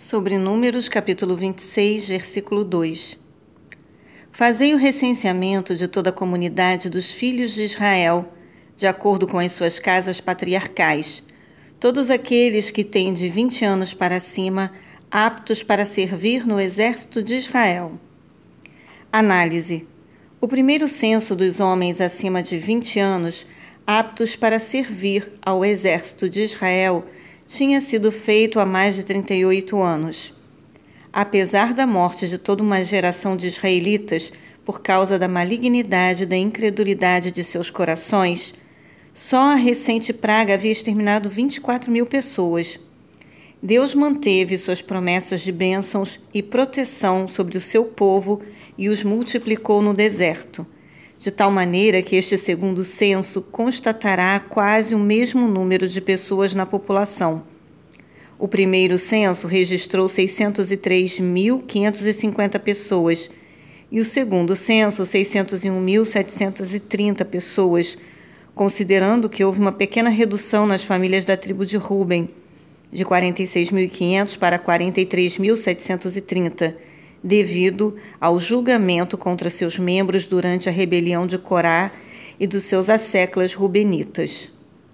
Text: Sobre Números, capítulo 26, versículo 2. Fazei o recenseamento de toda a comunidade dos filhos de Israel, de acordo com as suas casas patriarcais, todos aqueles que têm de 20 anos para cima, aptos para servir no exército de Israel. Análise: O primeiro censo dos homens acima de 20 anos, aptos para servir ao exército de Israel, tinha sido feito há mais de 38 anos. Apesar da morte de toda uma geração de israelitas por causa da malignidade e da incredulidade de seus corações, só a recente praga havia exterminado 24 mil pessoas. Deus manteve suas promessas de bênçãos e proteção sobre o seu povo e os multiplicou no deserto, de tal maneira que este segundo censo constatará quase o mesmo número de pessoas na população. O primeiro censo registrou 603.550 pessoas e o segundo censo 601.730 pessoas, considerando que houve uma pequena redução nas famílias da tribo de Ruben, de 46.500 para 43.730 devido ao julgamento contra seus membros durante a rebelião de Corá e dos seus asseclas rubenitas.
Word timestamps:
Sobre 0.00 0.38
Números, 0.38 0.88
capítulo 0.88 1.36
26, 1.36 2.06
versículo 2.06 2.62
2. 2.62 3.18
Fazei 4.30 4.72
o 4.72 4.76
recenseamento 4.76 5.74
de 5.74 5.88
toda 5.88 6.10
a 6.10 6.12
comunidade 6.12 6.88
dos 6.88 7.10
filhos 7.10 7.52
de 7.52 7.64
Israel, 7.64 8.32
de 8.76 8.86
acordo 8.86 9.26
com 9.26 9.40
as 9.40 9.50
suas 9.50 9.80
casas 9.80 10.20
patriarcais, 10.20 11.24
todos 11.80 12.12
aqueles 12.12 12.70
que 12.70 12.84
têm 12.84 13.12
de 13.12 13.28
20 13.28 13.64
anos 13.64 13.92
para 13.92 14.20
cima, 14.20 14.72
aptos 15.10 15.64
para 15.64 15.84
servir 15.84 16.46
no 16.46 16.60
exército 16.60 17.20
de 17.20 17.34
Israel. 17.34 17.98
Análise: 19.10 19.84
O 20.40 20.46
primeiro 20.46 20.86
censo 20.86 21.34
dos 21.34 21.58
homens 21.58 22.00
acima 22.00 22.40
de 22.40 22.56
20 22.56 23.00
anos, 23.00 23.44
aptos 23.84 24.36
para 24.36 24.60
servir 24.60 25.32
ao 25.42 25.64
exército 25.64 26.30
de 26.30 26.42
Israel, 26.42 27.04
tinha 27.48 27.80
sido 27.80 28.12
feito 28.12 28.60
há 28.60 28.66
mais 28.66 28.94
de 28.94 29.02
38 29.02 29.80
anos. 29.80 30.34
Apesar 31.10 31.72
da 31.72 31.86
morte 31.86 32.28
de 32.28 32.36
toda 32.36 32.62
uma 32.62 32.84
geração 32.84 33.34
de 33.38 33.46
israelitas 33.46 34.30
por 34.66 34.82
causa 34.82 35.18
da 35.18 35.26
malignidade 35.26 36.24
e 36.24 36.26
da 36.26 36.36
incredulidade 36.36 37.32
de 37.32 37.42
seus 37.42 37.70
corações, 37.70 38.52
só 39.14 39.52
a 39.52 39.54
recente 39.54 40.12
praga 40.12 40.52
havia 40.52 40.70
exterminado 40.70 41.30
24 41.30 41.90
mil 41.90 42.04
pessoas. 42.04 42.78
Deus 43.62 43.94
manteve 43.94 44.58
suas 44.58 44.82
promessas 44.82 45.40
de 45.40 45.50
bênçãos 45.50 46.20
e 46.34 46.42
proteção 46.42 47.26
sobre 47.26 47.56
o 47.56 47.62
seu 47.62 47.86
povo 47.86 48.42
e 48.76 48.90
os 48.90 49.02
multiplicou 49.02 49.80
no 49.80 49.94
deserto, 49.94 50.66
de 51.18 51.30
tal 51.32 51.50
maneira 51.50 52.00
que 52.00 52.14
este 52.14 52.38
segundo 52.38 52.84
censo 52.84 53.42
constatará 53.42 54.38
quase 54.38 54.94
o 54.94 54.98
mesmo 54.98 55.48
número 55.48 55.88
de 55.88 56.00
pessoas 56.00 56.54
na 56.54 56.64
população. 56.64 57.42
O 58.38 58.46
primeiro 58.46 58.96
censo 58.96 59.48
registrou 59.48 60.06
603.550 60.06 62.60
pessoas 62.60 63.28
e 63.90 63.98
o 63.98 64.04
segundo 64.04 64.54
censo 64.54 65.02
601.730 65.02 67.24
pessoas, 67.24 67.98
considerando 68.54 69.28
que 69.28 69.42
houve 69.42 69.60
uma 69.60 69.72
pequena 69.72 70.10
redução 70.10 70.68
nas 70.68 70.84
famílias 70.84 71.24
da 71.24 71.36
tribo 71.36 71.66
de 71.66 71.76
Ruben, 71.76 72.30
de 72.92 73.04
46.500 73.04 74.38
para 74.38 74.56
43.730 74.56 76.76
devido 77.22 77.96
ao 78.20 78.38
julgamento 78.38 79.16
contra 79.16 79.50
seus 79.50 79.78
membros 79.78 80.26
durante 80.26 80.68
a 80.68 80.72
rebelião 80.72 81.26
de 81.26 81.38
Corá 81.38 81.90
e 82.38 82.46
dos 82.46 82.64
seus 82.64 82.88
asseclas 82.88 83.54
rubenitas. 83.54 84.50